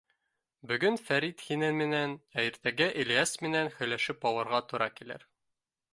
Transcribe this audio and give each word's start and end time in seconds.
Бөгөн 0.69 0.95
Фәрит 1.09 1.43
һинең 1.49 1.77
менән, 1.81 2.17
ә 2.43 2.47
иртәгә 2.47 2.89
Ильяс 3.05 3.37
менән 3.47 3.73
һөйләшеп 3.77 4.29
алырға 4.31 4.67
тура 4.73 4.93
килер. 4.99 5.29